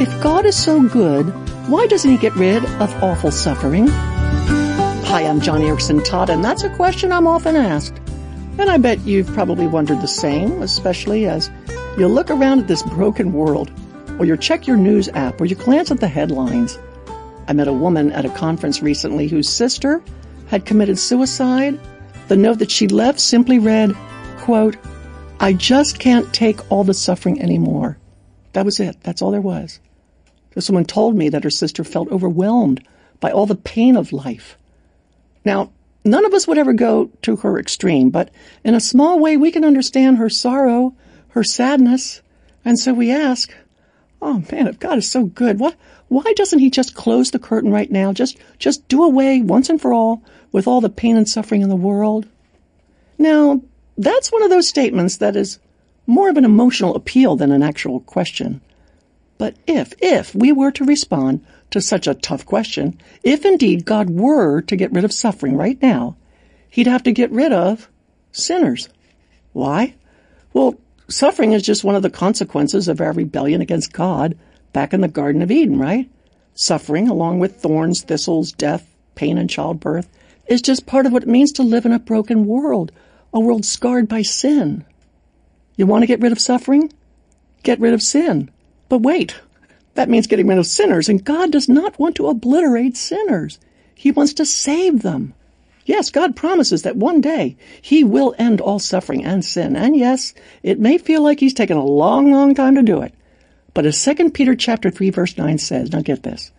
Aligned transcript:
If 0.00 0.22
God 0.22 0.46
is 0.46 0.56
so 0.56 0.80
good, 0.88 1.26
why 1.68 1.86
doesn't 1.86 2.10
he 2.10 2.16
get 2.16 2.34
rid 2.34 2.64
of 2.64 3.02
awful 3.02 3.30
suffering? 3.30 3.86
Hi, 3.88 5.26
I'm 5.26 5.42
Joni 5.42 5.68
Eareckson 5.68 6.00
Tada, 6.00 6.30
and 6.30 6.42
that's 6.42 6.64
a 6.64 6.74
question 6.74 7.12
I'm 7.12 7.26
often 7.26 7.54
asked. 7.54 8.00
And 8.56 8.70
I 8.70 8.78
bet 8.78 9.00
you've 9.00 9.26
probably 9.34 9.66
wondered 9.66 10.00
the 10.00 10.08
same, 10.08 10.62
especially 10.62 11.26
as 11.26 11.50
you 11.98 12.08
look 12.08 12.30
around 12.30 12.60
at 12.60 12.66
this 12.66 12.82
broken 12.82 13.34
world, 13.34 13.70
or 14.18 14.24
you 14.24 14.38
check 14.38 14.66
your 14.66 14.78
news 14.78 15.10
app, 15.10 15.38
or 15.38 15.44
you 15.44 15.54
glance 15.54 15.90
at 15.90 16.00
the 16.00 16.08
headlines. 16.08 16.78
I 17.46 17.52
met 17.52 17.68
a 17.68 17.72
woman 17.74 18.10
at 18.12 18.24
a 18.24 18.30
conference 18.30 18.80
recently 18.80 19.28
whose 19.28 19.50
sister 19.50 20.02
had 20.46 20.64
committed 20.64 20.98
suicide. 20.98 21.78
The 22.28 22.36
note 22.36 22.60
that 22.60 22.70
she 22.70 22.88
left 22.88 23.20
simply 23.20 23.58
read, 23.58 23.94
quote, 24.38 24.78
I 25.40 25.52
just 25.52 25.98
can't 25.98 26.32
take 26.32 26.72
all 26.72 26.84
the 26.84 26.94
suffering 26.94 27.42
anymore. 27.42 27.98
That 28.54 28.64
was 28.64 28.80
it. 28.80 28.96
That's 29.02 29.20
all 29.20 29.30
there 29.30 29.42
was. 29.42 29.78
This 30.54 30.68
woman 30.68 30.84
told 30.84 31.16
me 31.16 31.28
that 31.28 31.44
her 31.44 31.50
sister 31.50 31.84
felt 31.84 32.10
overwhelmed 32.10 32.84
by 33.20 33.30
all 33.30 33.46
the 33.46 33.54
pain 33.54 33.96
of 33.96 34.12
life. 34.12 34.56
Now, 35.44 35.70
none 36.04 36.24
of 36.24 36.34
us 36.34 36.46
would 36.48 36.58
ever 36.58 36.72
go 36.72 37.10
to 37.22 37.36
her 37.36 37.58
extreme, 37.58 38.10
but 38.10 38.30
in 38.64 38.74
a 38.74 38.80
small 38.80 39.18
way 39.18 39.36
we 39.36 39.52
can 39.52 39.64
understand 39.64 40.16
her 40.16 40.28
sorrow, 40.28 40.94
her 41.30 41.44
sadness, 41.44 42.22
and 42.64 42.78
so 42.78 42.92
we 42.92 43.10
ask, 43.10 43.54
oh 44.20 44.42
man, 44.52 44.66
if 44.66 44.78
God 44.78 44.98
is 44.98 45.10
so 45.10 45.24
good, 45.24 45.58
what, 45.58 45.76
why 46.08 46.32
doesn't 46.34 46.58
he 46.58 46.70
just 46.70 46.94
close 46.94 47.30
the 47.30 47.38
curtain 47.38 47.70
right 47.70 47.90
now? 47.90 48.12
Just, 48.12 48.38
just 48.58 48.86
do 48.88 49.04
away 49.04 49.40
once 49.40 49.70
and 49.70 49.80
for 49.80 49.92
all 49.92 50.22
with 50.52 50.66
all 50.66 50.80
the 50.80 50.90
pain 50.90 51.16
and 51.16 51.28
suffering 51.28 51.62
in 51.62 51.68
the 51.68 51.76
world? 51.76 52.26
Now, 53.18 53.62
that's 53.96 54.32
one 54.32 54.42
of 54.42 54.50
those 54.50 54.68
statements 54.68 55.18
that 55.18 55.36
is 55.36 55.58
more 56.06 56.28
of 56.28 56.36
an 56.36 56.44
emotional 56.44 56.96
appeal 56.96 57.36
than 57.36 57.52
an 57.52 57.62
actual 57.62 58.00
question. 58.00 58.60
But 59.40 59.56
if, 59.66 59.94
if 60.02 60.34
we 60.34 60.52
were 60.52 60.70
to 60.72 60.84
respond 60.84 61.46
to 61.70 61.80
such 61.80 62.06
a 62.06 62.12
tough 62.12 62.44
question, 62.44 63.00
if 63.22 63.46
indeed 63.46 63.86
God 63.86 64.10
were 64.10 64.60
to 64.60 64.76
get 64.76 64.92
rid 64.92 65.02
of 65.02 65.14
suffering 65.14 65.56
right 65.56 65.80
now, 65.80 66.16
he'd 66.68 66.86
have 66.86 67.04
to 67.04 67.12
get 67.12 67.30
rid 67.30 67.50
of 67.50 67.88
sinners. 68.32 68.90
Why? 69.54 69.94
Well, 70.52 70.78
suffering 71.08 71.54
is 71.54 71.62
just 71.62 71.84
one 71.84 71.94
of 71.94 72.02
the 72.02 72.10
consequences 72.10 72.86
of 72.86 73.00
our 73.00 73.12
rebellion 73.12 73.62
against 73.62 73.94
God 73.94 74.36
back 74.74 74.92
in 74.92 75.00
the 75.00 75.08
Garden 75.08 75.40
of 75.40 75.50
Eden, 75.50 75.78
right? 75.78 76.10
Suffering, 76.52 77.08
along 77.08 77.38
with 77.38 77.62
thorns, 77.62 78.02
thistles, 78.02 78.52
death, 78.52 78.94
pain, 79.14 79.38
and 79.38 79.48
childbirth, 79.48 80.10
is 80.48 80.60
just 80.60 80.84
part 80.84 81.06
of 81.06 81.12
what 81.12 81.22
it 81.22 81.28
means 81.30 81.52
to 81.52 81.62
live 81.62 81.86
in 81.86 81.92
a 81.92 81.98
broken 81.98 82.44
world, 82.44 82.92
a 83.32 83.40
world 83.40 83.64
scarred 83.64 84.06
by 84.06 84.20
sin. 84.20 84.84
You 85.76 85.86
want 85.86 86.02
to 86.02 86.06
get 86.06 86.20
rid 86.20 86.32
of 86.32 86.38
suffering? 86.38 86.92
Get 87.62 87.80
rid 87.80 87.94
of 87.94 88.02
sin. 88.02 88.50
But 88.90 89.02
wait, 89.02 89.36
that 89.94 90.08
means 90.08 90.26
getting 90.26 90.48
rid 90.48 90.58
of 90.58 90.66
sinners, 90.66 91.08
and 91.08 91.24
God 91.24 91.52
does 91.52 91.68
not 91.68 91.98
want 92.00 92.16
to 92.16 92.26
obliterate 92.26 92.96
sinners. 92.96 93.60
He 93.94 94.10
wants 94.10 94.34
to 94.34 94.44
save 94.44 95.02
them. 95.02 95.32
Yes, 95.84 96.10
God 96.10 96.34
promises 96.34 96.82
that 96.82 96.96
one 96.96 97.20
day 97.20 97.56
He 97.80 98.02
will 98.02 98.34
end 98.36 98.60
all 98.60 98.80
suffering 98.80 99.24
and 99.24 99.44
sin. 99.44 99.76
And 99.76 99.96
yes, 99.96 100.34
it 100.64 100.80
may 100.80 100.98
feel 100.98 101.22
like 101.22 101.38
He's 101.38 101.54
taken 101.54 101.76
a 101.76 101.84
long, 101.84 102.32
long 102.32 102.52
time 102.52 102.74
to 102.74 102.82
do 102.82 103.00
it. 103.00 103.14
But 103.74 103.86
as 103.86 104.04
2 104.04 104.30
Peter 104.30 104.56
chapter 104.56 104.90
3 104.90 105.10
verse 105.10 105.38
9 105.38 105.58
says, 105.58 105.92
now 105.92 106.02
get 106.02 106.24
this, 106.24 106.50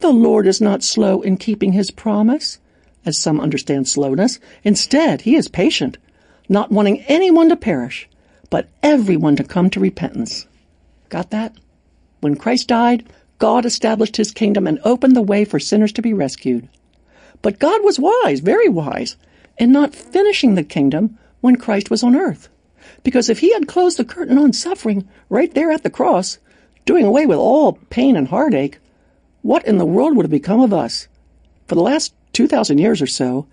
the 0.00 0.12
Lord 0.12 0.46
is 0.46 0.60
not 0.60 0.82
slow 0.82 1.22
in 1.22 1.38
keeping 1.38 1.72
His 1.72 1.90
promise, 1.90 2.58
as 3.06 3.16
some 3.16 3.40
understand 3.40 3.88
slowness. 3.88 4.38
Instead, 4.64 5.22
He 5.22 5.34
is 5.34 5.48
patient, 5.48 5.96
not 6.46 6.70
wanting 6.70 7.00
anyone 7.08 7.48
to 7.48 7.56
perish, 7.56 8.06
but 8.50 8.68
everyone 8.82 9.36
to 9.36 9.44
come 9.44 9.70
to 9.70 9.80
repentance. 9.80 10.46
Got 11.08 11.30
that? 11.30 11.56
When 12.20 12.36
Christ 12.36 12.68
died, 12.68 13.04
God 13.38 13.64
established 13.64 14.16
His 14.16 14.30
kingdom 14.30 14.66
and 14.66 14.78
opened 14.84 15.16
the 15.16 15.22
way 15.22 15.44
for 15.44 15.58
sinners 15.58 15.92
to 15.92 16.02
be 16.02 16.12
rescued. 16.12 16.68
But 17.42 17.58
God 17.58 17.82
was 17.82 17.98
wise, 17.98 18.40
very 18.40 18.68
wise, 18.68 19.16
in 19.58 19.72
not 19.72 19.94
finishing 19.94 20.54
the 20.54 20.62
kingdom 20.62 21.18
when 21.40 21.56
Christ 21.56 21.90
was 21.90 22.02
on 22.02 22.14
earth. 22.14 22.48
Because 23.02 23.30
if 23.30 23.38
He 23.38 23.52
had 23.52 23.66
closed 23.66 23.96
the 23.96 24.04
curtain 24.04 24.36
on 24.36 24.52
suffering 24.52 25.08
right 25.30 25.52
there 25.54 25.70
at 25.70 25.82
the 25.82 25.90
cross, 25.90 26.38
doing 26.84 27.06
away 27.06 27.24
with 27.24 27.38
all 27.38 27.78
pain 27.88 28.16
and 28.16 28.28
heartache, 28.28 28.78
what 29.42 29.66
in 29.66 29.78
the 29.78 29.86
world 29.86 30.16
would 30.16 30.24
have 30.24 30.30
become 30.30 30.60
of 30.60 30.74
us? 30.74 31.08
For 31.66 31.74
the 31.74 31.82
last 31.82 32.12
2,000 32.34 32.78
years 32.78 33.00
or 33.00 33.06
so, 33.06 33.46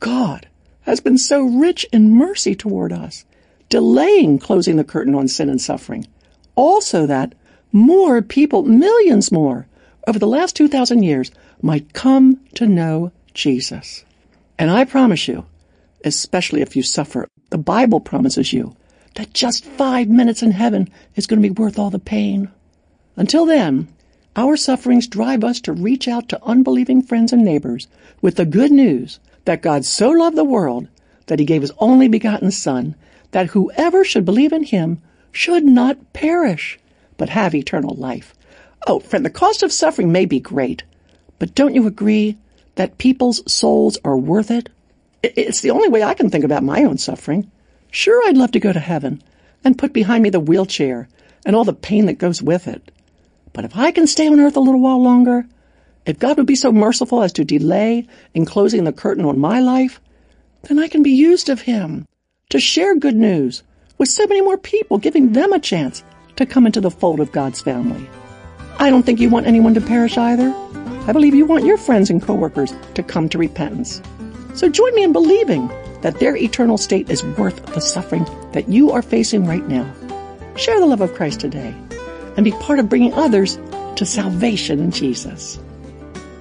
God 0.00 0.48
has 0.82 1.00
been 1.00 1.18
so 1.18 1.42
rich 1.42 1.84
in 1.92 2.10
mercy 2.10 2.54
toward 2.54 2.92
us, 2.92 3.24
delaying 3.68 4.38
closing 4.38 4.76
the 4.76 4.84
curtain 4.84 5.14
on 5.14 5.28
sin 5.28 5.50
and 5.50 5.60
suffering, 5.60 6.06
also 6.54 7.06
that 7.06 7.34
more 7.74 8.22
people, 8.22 8.62
millions 8.62 9.32
more, 9.32 9.66
over 10.06 10.18
the 10.18 10.28
last 10.28 10.54
2,000 10.54 11.02
years 11.02 11.32
might 11.60 11.92
come 11.92 12.40
to 12.54 12.68
know 12.68 13.10
Jesus. 13.34 14.04
And 14.56 14.70
I 14.70 14.84
promise 14.84 15.26
you, 15.26 15.44
especially 16.04 16.62
if 16.62 16.76
you 16.76 16.84
suffer, 16.84 17.26
the 17.50 17.58
Bible 17.58 17.98
promises 17.98 18.52
you 18.52 18.76
that 19.16 19.34
just 19.34 19.64
five 19.64 20.08
minutes 20.08 20.40
in 20.40 20.52
heaven 20.52 20.88
is 21.16 21.26
going 21.26 21.42
to 21.42 21.48
be 21.48 21.52
worth 21.52 21.76
all 21.76 21.90
the 21.90 21.98
pain. 21.98 22.48
Until 23.16 23.44
then, 23.44 23.88
our 24.36 24.56
sufferings 24.56 25.08
drive 25.08 25.42
us 25.42 25.60
to 25.62 25.72
reach 25.72 26.06
out 26.06 26.28
to 26.28 26.44
unbelieving 26.44 27.02
friends 27.02 27.32
and 27.32 27.44
neighbors 27.44 27.88
with 28.22 28.36
the 28.36 28.46
good 28.46 28.70
news 28.70 29.18
that 29.46 29.62
God 29.62 29.84
so 29.84 30.10
loved 30.10 30.36
the 30.36 30.44
world 30.44 30.86
that 31.26 31.40
he 31.40 31.44
gave 31.44 31.62
his 31.62 31.72
only 31.78 32.06
begotten 32.06 32.50
Son, 32.50 32.94
that 33.32 33.48
whoever 33.48 34.04
should 34.04 34.24
believe 34.24 34.52
in 34.52 34.62
him 34.62 35.00
should 35.32 35.64
not 35.64 36.12
perish, 36.12 36.78
but 37.16 37.28
have 37.28 37.54
eternal 37.54 37.94
life. 37.94 38.34
Oh, 38.86 39.00
friend, 39.00 39.24
the 39.24 39.30
cost 39.30 39.62
of 39.62 39.72
suffering 39.72 40.12
may 40.12 40.26
be 40.26 40.40
great, 40.40 40.82
but 41.38 41.54
don't 41.54 41.74
you 41.74 41.86
agree 41.86 42.36
that 42.74 42.98
people's 42.98 43.50
souls 43.50 43.98
are 44.04 44.16
worth 44.16 44.50
it? 44.50 44.68
It's 45.22 45.60
the 45.60 45.70
only 45.70 45.88
way 45.88 46.02
I 46.02 46.14
can 46.14 46.28
think 46.28 46.44
about 46.44 46.62
my 46.62 46.84
own 46.84 46.98
suffering. 46.98 47.50
Sure, 47.90 48.22
I'd 48.26 48.36
love 48.36 48.52
to 48.52 48.60
go 48.60 48.72
to 48.72 48.80
heaven 48.80 49.22
and 49.62 49.78
put 49.78 49.92
behind 49.92 50.22
me 50.22 50.30
the 50.30 50.40
wheelchair 50.40 51.08
and 51.46 51.56
all 51.56 51.64
the 51.64 51.72
pain 51.72 52.06
that 52.06 52.18
goes 52.18 52.42
with 52.42 52.68
it. 52.68 52.90
But 53.52 53.64
if 53.64 53.76
I 53.76 53.90
can 53.90 54.06
stay 54.06 54.26
on 54.26 54.40
earth 54.40 54.56
a 54.56 54.60
little 54.60 54.80
while 54.80 55.02
longer, 55.02 55.46
if 56.04 56.18
God 56.18 56.36
would 56.36 56.46
be 56.46 56.56
so 56.56 56.72
merciful 56.72 57.22
as 57.22 57.32
to 57.34 57.44
delay 57.44 58.06
in 58.34 58.44
closing 58.44 58.84
the 58.84 58.92
curtain 58.92 59.24
on 59.24 59.38
my 59.38 59.60
life, 59.60 60.00
then 60.62 60.78
I 60.78 60.88
can 60.88 61.02
be 61.02 61.12
used 61.12 61.48
of 61.48 61.62
Him 61.62 62.06
to 62.50 62.60
share 62.60 62.96
good 62.96 63.16
news 63.16 63.62
with 63.96 64.08
so 64.08 64.26
many 64.26 64.42
more 64.42 64.58
people, 64.58 64.98
giving 64.98 65.32
them 65.32 65.52
a 65.52 65.58
chance 65.58 66.02
to 66.36 66.46
come 66.46 66.66
into 66.66 66.80
the 66.80 66.90
fold 66.90 67.20
of 67.20 67.32
God's 67.32 67.60
family. 67.60 68.08
I 68.78 68.90
don't 68.90 69.04
think 69.04 69.20
you 69.20 69.30
want 69.30 69.46
anyone 69.46 69.74
to 69.74 69.80
perish 69.80 70.18
either. 70.18 70.52
I 71.06 71.12
believe 71.12 71.34
you 71.34 71.46
want 71.46 71.64
your 71.64 71.78
friends 71.78 72.10
and 72.10 72.22
coworkers 72.22 72.72
to 72.94 73.02
come 73.02 73.28
to 73.28 73.38
repentance. 73.38 74.00
So 74.54 74.68
join 74.68 74.94
me 74.94 75.02
in 75.02 75.12
believing 75.12 75.68
that 76.02 76.18
their 76.20 76.36
eternal 76.36 76.78
state 76.78 77.10
is 77.10 77.24
worth 77.24 77.64
the 77.66 77.80
suffering 77.80 78.24
that 78.52 78.68
you 78.68 78.90
are 78.90 79.02
facing 79.02 79.46
right 79.46 79.66
now. 79.66 79.90
Share 80.56 80.78
the 80.80 80.86
love 80.86 81.00
of 81.00 81.14
Christ 81.14 81.40
today 81.40 81.74
and 82.36 82.44
be 82.44 82.52
part 82.52 82.78
of 82.78 82.88
bringing 82.88 83.12
others 83.14 83.58
to 83.96 84.04
salvation 84.04 84.80
in 84.80 84.90
Jesus. 84.90 85.58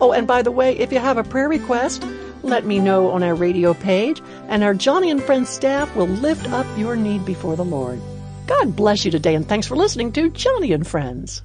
Oh, 0.00 0.12
and 0.12 0.26
by 0.26 0.42
the 0.42 0.50
way, 0.50 0.76
if 0.78 0.90
you 0.92 0.98
have 0.98 1.18
a 1.18 1.24
prayer 1.24 1.48
request, 1.48 2.04
let 2.42 2.66
me 2.66 2.80
know 2.80 3.10
on 3.10 3.22
our 3.22 3.34
radio 3.34 3.72
page, 3.72 4.20
and 4.48 4.64
our 4.64 4.74
Joni 4.74 5.10
and 5.10 5.22
Friends 5.22 5.48
staff 5.48 5.94
will 5.94 6.08
lift 6.08 6.50
up 6.50 6.66
your 6.76 6.96
need 6.96 7.24
before 7.24 7.54
the 7.54 7.64
Lord. 7.64 8.00
God 8.46 8.76
bless 8.76 9.04
you 9.04 9.10
today, 9.10 9.34
and 9.34 9.48
thanks 9.48 9.66
for 9.66 9.76
listening 9.76 10.12
to 10.12 10.30
Joni 10.30 10.74
and 10.74 10.86
Friends. 10.86 11.42